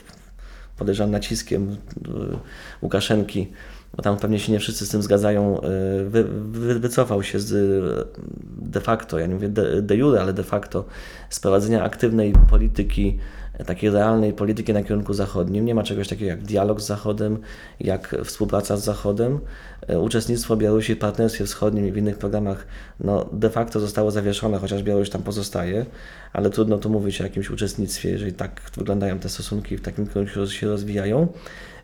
[0.78, 2.38] podejrzewam naciskiem e,
[2.82, 3.48] Łukaszenki,
[3.96, 5.70] bo tam pewnie się nie wszyscy z tym zgadzają, e,
[6.04, 8.20] wy, wy, wycofał się z e,
[8.62, 10.86] de facto, ja nie mówię de, de jure, ale de facto
[11.30, 13.18] z prowadzenia aktywnej polityki,
[13.66, 15.66] takiej realnej polityki na kierunku zachodnim.
[15.66, 17.38] Nie ma czegoś takiego jak dialog z Zachodem,
[17.80, 19.40] jak współpraca z Zachodem.
[19.88, 22.68] E, Uczestnictwo Białorusi w Partnerstwie Wschodnim i w innych programach
[23.00, 25.86] no, de facto zostało zawieszone, chociaż Białoruś tam pozostaje,
[26.34, 30.48] ale trudno tu mówić o jakimś uczestnictwie, jeżeli tak wyglądają te stosunki, w takim kierunku
[30.48, 31.28] się rozwijają.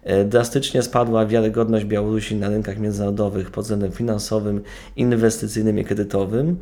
[0.04, 4.62] E, Drastycznie spadła wiarygodność Białorusi na rynkach międzynarodowych pod względem finansowym,
[4.96, 6.58] inwestycyjnym i kredytowym.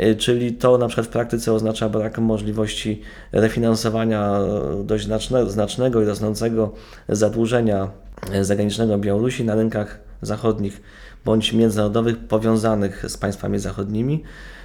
[0.00, 4.40] E, Czyli to na przykład w praktyce oznacza brak możliwości refinansowania
[4.84, 5.08] dość
[5.48, 6.72] znacznego, i rosnącego
[7.08, 7.90] zadłużenia
[8.32, 10.82] e, zagranicznego Białorusi na rynkach zachodnich
[11.24, 14.22] bądź międzynarodowych powiązanych z państwami zachodnimi.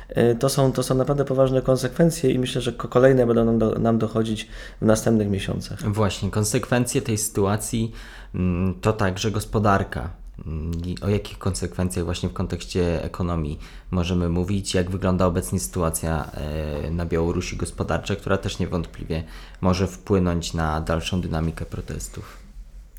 [0.10, 3.60] E, To są, to są naprawdę poważne konsekwencje i myślę, że ko- kolejne będą nam,
[3.60, 4.48] do, nam dochodzić
[4.82, 5.82] w następnych miesiącach.
[5.94, 7.92] Właśnie, konsekwencje tej sytuacji
[8.36, 10.25] mm, to także gospodarka.
[10.48, 13.60] Mm, I o jakich konsekwencjach właśnie w kontekście ekonomii
[13.92, 14.74] możemy mówić?
[14.74, 19.24] Jak wygląda obecnie sytuacja e, na Białorusi gospodarcza, która też niewątpliwie
[19.62, 22.38] może wpłynąć na dalszą dynamikę protestów?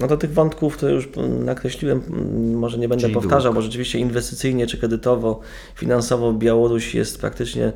[0.00, 1.08] No to tych wątków, które już
[1.44, 2.02] nakreśliłem,
[2.54, 3.54] może nie będę Czyli powtarzał, dług.
[3.54, 5.40] bo rzeczywiście inwestycyjnie czy kredytowo,
[5.74, 7.72] finansowo Białoruś jest praktycznie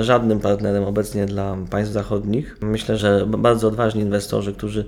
[0.00, 2.56] żadnym partnerem obecnie dla państw zachodnich.
[2.60, 4.84] Myślę, że bardzo odważni inwestorzy, którzy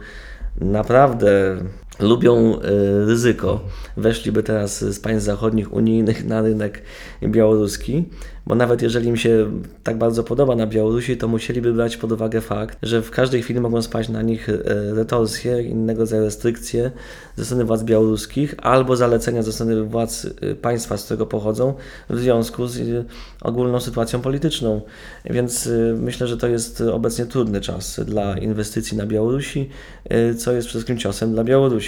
[0.60, 1.56] naprawdę
[2.00, 3.60] lubią y, ryzyko,
[3.96, 6.82] weszliby teraz z państw zachodnich, unijnych na rynek
[7.22, 8.04] białoruski,
[8.46, 9.50] bo nawet jeżeli im się
[9.82, 13.60] tak bardzo podoba na Białorusi, to musieliby brać pod uwagę fakt, że w każdej chwili
[13.60, 14.62] mogą spaść na nich y,
[14.94, 16.90] retorsje, innego rodzaju restrykcje
[17.36, 21.74] ze strony władz białoruskich albo zalecenia ze strony władz y, państwa, z którego pochodzą,
[22.10, 23.06] w związku z
[23.40, 24.80] ogólną sytuacją polityczną.
[25.24, 29.68] Więc myślę, że to jest obecnie trudny czas dla inwestycji na Białorusi,
[30.38, 31.83] co jest przede wszystkim ciosem dla Białorusi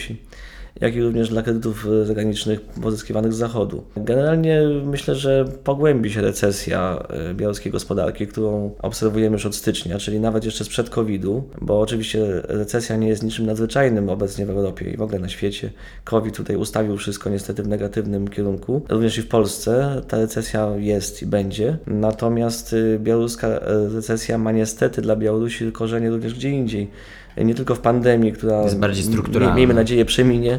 [0.81, 3.85] jak i również dla kredytów e, zagranicznych pozyskiwanych z Zachodu.
[3.97, 10.21] Generalnie myślę, że pogłębi się recesja e, białoruskiej gospodarki, którą obserwujemy już od stycznia, czyli
[10.21, 14.97] nawet jeszcze sprzed COVID-u, bo oczywiście recesja nie jest niczym nadzwyczajnym obecnie w Europie i
[14.97, 15.71] w ogóle na świecie.
[16.05, 18.83] COVID tutaj ustawił wszystko niestety w negatywnym kierunku.
[18.89, 21.79] Również i w Polsce ta recesja jest i będzie.
[21.87, 23.49] Natomiast e, białoruska
[23.95, 26.91] recesja ma niestety dla Białorusi korzenie również gdzie indziej
[27.45, 29.55] nie tylko w pandemii, która jest bardziej strukturalna.
[29.55, 30.59] miejmy nadzieję przeminie.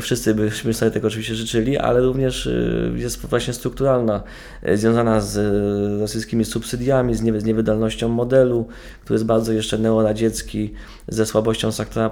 [0.00, 4.22] Wszyscy byśmy sobie tego oczywiście życzyli, ale również y, jest właśnie strukturalna,
[4.68, 8.66] y, związana z y, rosyjskimi subsydiami, z niewydolnością modelu,
[9.04, 10.72] który jest bardzo jeszcze neoradziecki,
[11.08, 12.10] ze słabością sektora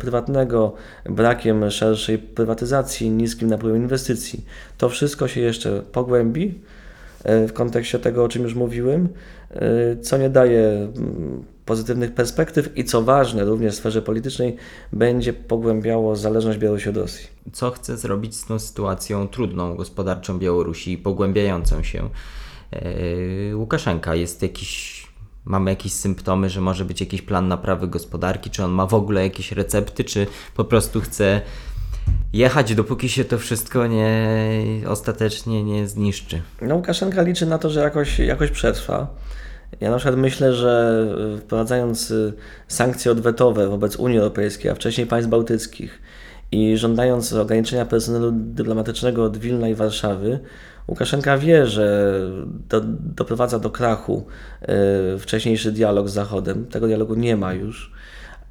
[0.00, 4.44] prywatnego, brakiem szerszej prywatyzacji, niskim napływem inwestycji.
[4.78, 6.54] To wszystko się jeszcze pogłębi
[7.24, 9.08] w kontekście tego, o czym już mówiłem,
[10.02, 10.88] co nie daje
[11.70, 14.56] pozytywnych perspektyw i co ważne, również w sferze politycznej,
[14.92, 17.26] będzie pogłębiało zależność Białorusi od Rosji.
[17.52, 22.08] Co chce zrobić z tą sytuacją trudną gospodarczą Białorusi, pogłębiającą się?
[22.72, 25.06] Yy, Łukaszenka jest jakiś
[25.44, 29.22] mamy jakieś symptomy, że może być jakiś plan naprawy gospodarki, czy on ma w ogóle
[29.22, 31.40] jakieś recepty, czy po prostu chce
[32.32, 34.28] jechać, dopóki się to wszystko nie
[34.86, 36.42] ostatecznie nie zniszczy.
[36.62, 39.06] No, Łukaszenka liczy na to, że jakoś, jakoś przetrwa.
[39.80, 42.32] Ja na przykład myślę, że y, wprowadzając y,
[42.68, 46.02] sankcje odwetowe wobec Unii Europejskiej, a wcześniej państw bałtyckich
[46.52, 50.40] i żądając ograniczenia personelu dyplomatycznego od Wilna i Warszawy,
[50.88, 52.14] Łukaszenka wie, że
[52.68, 52.80] do,
[53.16, 54.26] doprowadza do krachu
[55.14, 56.66] y, wcześniejszy dialog z Zachodem.
[56.66, 57.92] Tego dialogu nie ma już,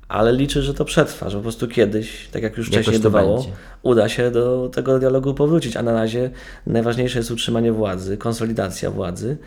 [0.08, 3.46] ale liczy, że to przetrwa, że po prostu kiedyś, tak jak już wcześniej bywało,
[3.82, 5.78] uda się do tego dialogu powrócić.
[5.78, 6.30] A na razie
[6.68, 9.38] najważniejsze jest utrzymanie władzy, konsolidacja władzy.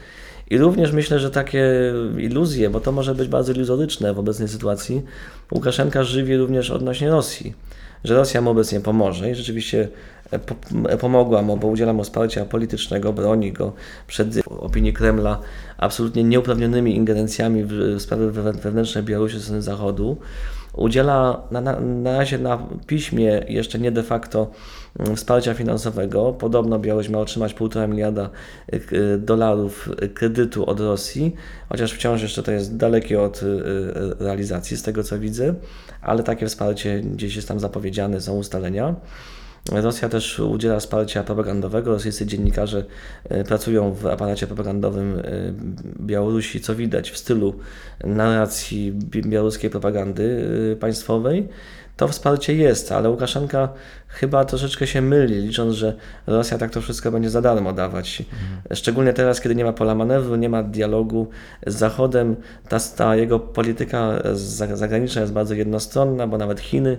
[0.52, 5.02] I również myślę, że takie iluzje, bo to może być bardzo iluzoryczne w obecnej sytuacji,
[5.52, 7.54] Łukaszenka żywi również odnośnie Rosji,
[8.04, 9.88] że Rosja mu obecnie pomoże i rzeczywiście
[10.32, 10.38] e,
[10.88, 13.72] e, pomogła mu, bo udziela mu wsparcia politycznego, broni go
[14.06, 15.38] przed opinii Kremla
[15.78, 20.16] absolutnie nieuprawnionymi ingerencjami w sprawy wewnętrzne Białorusi ze strony Zachodu.
[20.72, 24.50] Udziela na, na, na razie na piśmie, jeszcze nie de facto,
[25.16, 26.33] wsparcia finansowego.
[26.33, 28.31] Podobno Białoruś ma otrzymać 1,5 miliarda
[28.72, 31.35] y, dolarów kredytu od Rosji,
[31.68, 33.62] chociaż wciąż jeszcze to jest dalekie od y,
[34.18, 35.55] realizacji, z tego co widzę,
[36.00, 38.94] ale takie wsparcie gdzieś jest tam zapowiedziane, są ustalenia.
[39.70, 41.92] Rosja też udziela wsparcia propagandowego.
[41.92, 42.85] Rosyjscy dziennikarze
[43.24, 45.22] e, pracują w aparacie propagandowym e,
[46.00, 47.55] Białorusi, co widać w stylu
[48.05, 51.48] narracji białoruskiej propagandy e, państwowej
[51.96, 53.68] to wsparcie jest, ale Łukaszenka
[54.09, 55.94] chyba troszeczkę się myli, licząc, że
[56.26, 58.20] Rosja tak to wszystko będzie za darmo dawać.
[58.20, 58.76] Mhm.
[58.76, 61.28] Szczególnie teraz, kiedy nie ma pola manewru, nie ma dialogu
[61.66, 62.37] z Zachodem,
[62.68, 64.22] ta, ta jego polityka
[64.74, 66.98] zagraniczna jest bardzo jednostronna, bo nawet Chiny,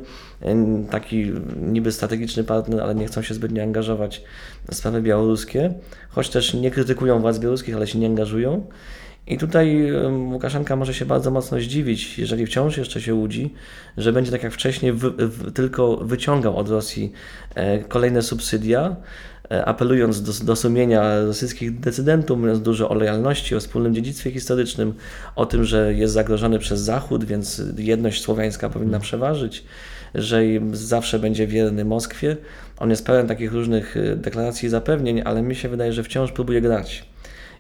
[0.90, 4.24] taki niby strategiczny partner, ale nie chcą się zbytnio angażować
[4.72, 5.74] w sprawy białoruskie,
[6.10, 8.66] choć też nie krytykują władz białoruskich, ale się nie angażują.
[9.28, 9.92] I tutaj
[10.32, 13.54] Łukaszenka może się bardzo mocno zdziwić, jeżeli wciąż jeszcze się łudzi,
[13.98, 14.94] że będzie tak jak wcześniej
[15.54, 17.12] tylko wyciągał od Rosji
[17.56, 18.96] e, kolejne subsydia,
[19.52, 24.94] e, apelując do, do sumienia rosyjskich decydentów, mówiąc dużo o lojalności, o wspólnym dziedzictwie historycznym,
[25.36, 29.64] o tym, że jest zagrożony przez Zachód, więc jedność słowiańska powinna przeważyć,
[30.16, 32.38] że zawsze będzie wierny Moskwie.
[32.80, 36.32] On jest pełen takich różnych e, deklaracji i zapewnień, ale mi się wydaje, że wciąż
[36.32, 37.13] próbuje grać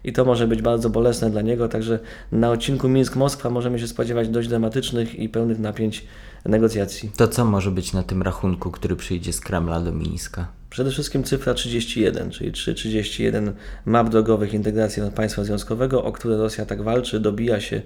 [0.04, 2.00] i to może być bardzo bolesne dla niego, także
[2.32, 6.06] na odcinku Mińsk-Moskwa możemy się spodziewać dość dramatycznych i pełnych napięć
[6.46, 7.12] negocjacji.
[7.18, 10.48] To co może być na tym rachunku, który przyjdzie z Kremla do Mińska?
[10.70, 13.54] Przede wszystkim cyfra 31, czyli 331
[13.86, 17.82] map drogowych integracji państwa związkowego, o które Rosja tak walczy, dobija się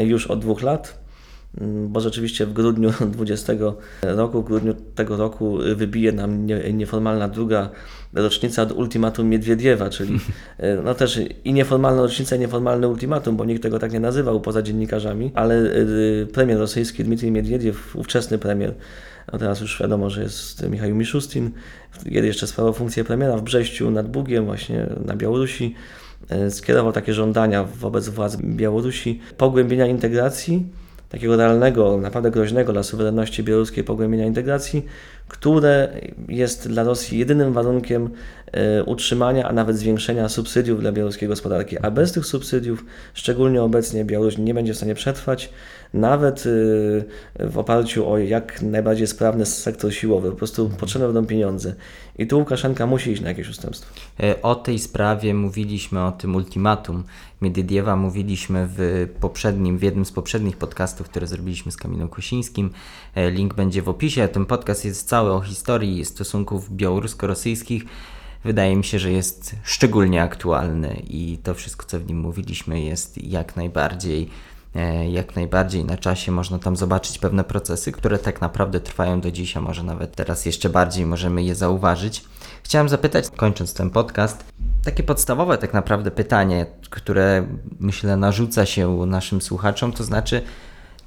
[0.00, 1.07] już od dwóch lat.
[1.56, 3.52] Mm, bo rzeczywiście w grudniu 20
[4.02, 7.70] roku, w grudniu tego roku wybije nam nieformalna druga
[8.14, 10.20] rocznica od ultimatum Miedwiediewa, czyli
[10.58, 14.40] e, no też i nieformalna rocznica, i nieformalny ultimatum, bo nikt tego tak nie nazywał
[14.40, 18.74] poza dziennikarzami, ale e, premier rosyjski Dmitrij Miedwiediew, ówczesny premier,
[19.26, 21.50] a teraz już wiadomo, że jest Michał Miszustin,
[22.04, 25.74] kiedy jeszcze sprawował funkcję premiera w Brześciu nad Bugiem, właśnie na Białorusi,
[26.50, 30.66] skierował takie żądania wobec władz Białorusi pogłębienia integracji,
[31.08, 34.84] takiego realnego, naprawdę groźnego dla suwerenności białoruskiej pogłębienia integracji,
[35.28, 38.10] które jest dla Rosji jedynym warunkiem
[38.52, 41.78] e, utrzymania, a nawet zwiększenia subsydiów dla białoruskiej gospodarki.
[41.78, 45.50] A bez tych subsydiów, szczególnie obecnie, Białoruś nie będzie w stanie przetrwać,
[45.94, 46.44] nawet
[47.40, 50.30] e, w oparciu o jak najbardziej sprawny sektor siłowy.
[50.30, 51.74] Po prostu potrzebne będą pieniądze.
[52.18, 53.94] I tu Łukaszenka musi iść na jakieś ustępstwo.
[54.20, 57.04] E, O tej sprawie mówiliśmy, o tym ultimatum
[57.42, 62.70] Miedydiewa mówiliśmy w poprzednim, w jednym z poprzednich podcastów, które zrobiliśmy z Kamilem Kosińskim.
[63.30, 64.28] Link będzie w opisie.
[64.28, 67.84] Ten podcast jest cały o historii stosunków białorusko-rosyjskich.
[68.44, 73.24] Wydaje mi się, że jest szczególnie aktualny i to wszystko, co w nim mówiliśmy, jest
[73.24, 74.30] jak najbardziej
[74.74, 79.30] e, jak najbardziej na czasie można tam zobaczyć pewne procesy, które tak naprawdę trwają do
[79.30, 82.24] dziś, a może nawet teraz jeszcze bardziej możemy je zauważyć.
[82.62, 84.44] Chciałem zapytać, kończąc ten podcast,
[84.84, 87.46] takie podstawowe tak naprawdę pytanie, które
[87.80, 90.42] myślę narzuca się naszym słuchaczom, to znaczy,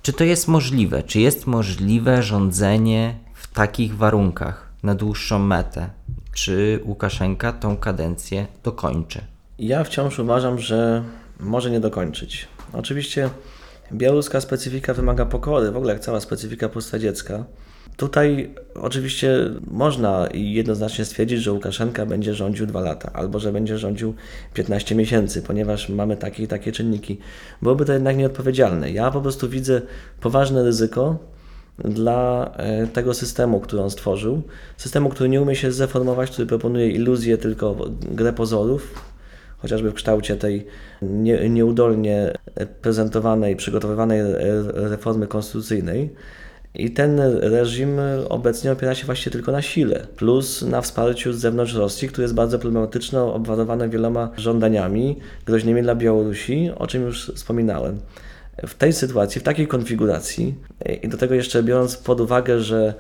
[0.02, 1.04] czy to jest możliwe?
[1.04, 3.16] Czy jest możliwe rządzenie
[3.52, 5.90] w takich warunkach na dłuższą metę?
[6.34, 9.22] Czy Łukaszenka tą kadencję dokończy?
[9.60, 11.04] Ja wciąż uważam, że
[11.40, 12.48] może nie dokończyć.
[12.74, 13.30] Oczywiście
[13.94, 17.44] białoruska specyfika wymaga pokory, w ogóle jak cała specyfika postadziecka.
[17.98, 24.14] Tutaj oczywiście można jednoznacznie stwierdzić, że Łukaszenka będzie rządził dwa lata, albo że będzie rządził
[24.54, 27.18] 15 miesięcy, ponieważ mamy takie i takie czynniki.
[27.62, 28.92] Byłoby to jednak nieodpowiedzialne.
[28.92, 29.82] Ja po prostu widzę
[30.22, 31.31] poważne ryzyko
[31.84, 34.42] dla e, tego systemu, który on stworzył.
[34.78, 39.12] Systemu, który nie umie się zreformować, który proponuje iluzję tylko grę pozorów,
[39.58, 40.66] chociażby w kształcie tej
[41.02, 42.34] nie, nieudolnie
[42.82, 44.22] prezentowanej, przygotowywanej
[44.74, 46.10] reformy konstytucyjnej.
[46.76, 47.98] I ten reżim
[48.30, 52.34] obecnie opiera się właściwie tylko na sile, plus na wsparciu z zewnątrz Rosji, które jest
[52.34, 58.00] bardzo problematyczne, obwarowane wieloma żądaniami groźnymi dla Białorusi, o czym już wspominałem.
[58.68, 60.56] W tej sytuacji, w takiej konfiguracji,
[61.04, 62.94] i do tego jeszcze biorąc pod uwagę, że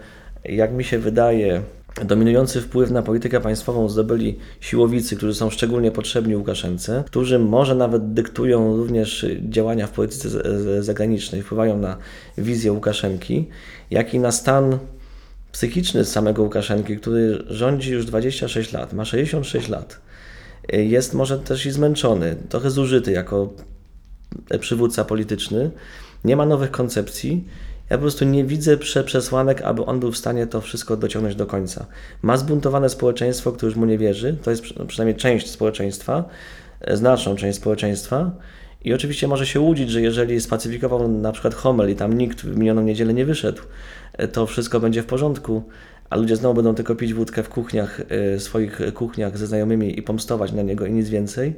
[0.43, 1.61] jak mi się wydaje,
[2.05, 8.13] Dominujący wpływ na politykę państwową zdobyli siłowicy, którzy są szczególnie potrzebni Łukaszence, którzy może nawet
[8.13, 10.29] dyktują również działania w polityce
[10.83, 11.97] zagranicznej, wpływają na
[12.37, 13.47] wizję Łukaszenki,
[13.91, 14.77] jak i na stan
[15.51, 20.01] psychiczny samego Łukaszenki, który rządzi już 26 lat, ma 66 lat.
[20.73, 23.53] Jest może też i zmęczony, trochę zużyty jako
[24.59, 25.71] przywódca polityczny,
[26.25, 27.43] nie ma nowych koncepcji
[27.91, 31.45] ja po prostu nie widzę przesłanek, aby on był w stanie to wszystko dociągnąć do
[31.45, 31.85] końca.
[32.21, 36.23] Ma zbuntowane społeczeństwo, które już mu nie wierzy, to jest przynajmniej część społeczeństwa,
[36.93, 38.31] znaczną część społeczeństwa.
[38.83, 42.57] I oczywiście może się łudzić, że jeżeli spacyfikował na przykład Homel i tam nikt w
[42.57, 43.61] minioną niedzielę nie wyszedł,
[44.31, 45.63] to wszystko będzie w porządku,
[46.09, 48.01] a ludzie znowu będą tylko pić wódkę w kuchniach,
[48.37, 51.53] swoich kuchniach ze znajomymi i pomstować na niego i nic więcej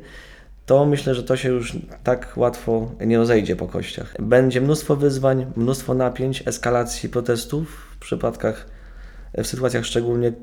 [0.66, 4.16] to myślę, że to się już tak łatwo nie rozejdzie po kościach.
[4.20, 8.66] Będzie mnóstwo wyzwań, mnóstwo napięć, eskalacji protestów w przypadkach,
[9.38, 10.34] w sytuacjach szczególnie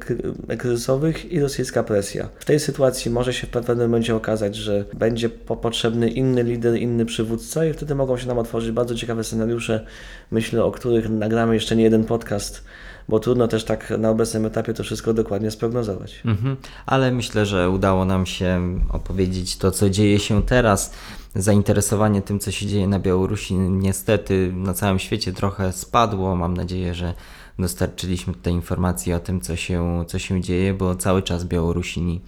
[0.59, 2.29] kryzysowych i rosyjska presja.
[2.39, 7.07] W tej sytuacji może się w pewnym momencie okazać, że będzie potrzebny inny lider, inny
[7.07, 9.87] przywódca i wtedy mogą się nam otworzyć bardzo ciekawe scenariusze,
[10.31, 12.65] myślę, o których nagramy jeszcze nie jeden podcast
[13.11, 16.21] bo trudno też tak na obecnym etapie to wszystko dokładnie sprognozować.
[16.25, 20.93] Mhm, ale myślę, że udało nam się opowiedzieć to, co dzieje się teraz.
[21.35, 26.37] Zainteresowanie tym, co się dzieje na Białorusi, niestety na całym świecie trochę spadło.
[26.37, 27.15] Mam nadzieję, że
[27.59, 32.21] dostarczyliśmy tutaj informacji o tym, co się, co się dzieje, bo cały czas Białorusini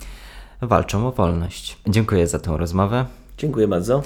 [0.61, 1.77] walczą o wolność.
[1.87, 3.07] Dziękuję za tą rozmowę.
[3.39, 4.03] Dziękuję bardzo.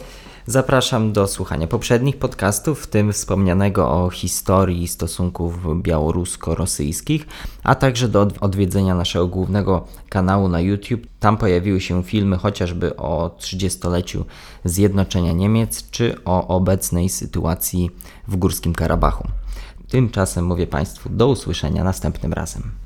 [0.49, 7.27] Zapraszam do słuchania poprzednich podcastów, w tym wspomnianego o historii stosunków białorusko-rosyjskich,
[7.63, 11.07] a także do odwiedzenia naszego głównego kanału na YouTube.
[11.21, 14.25] Tam pojawiły się filmy chociażby o 30-leciu
[14.65, 17.91] zjednoczenia Niemiec, czy o obecnej sytuacji
[18.29, 19.29] w Górskim Karabachu.
[19.89, 22.86] Tymczasem mówię Państwu do usłyszenia następnym razem.